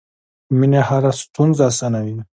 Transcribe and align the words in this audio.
مینه 0.59 0.81
هره 0.89 1.11
ستونزه 1.21 1.63
اسانوي. 1.71 2.15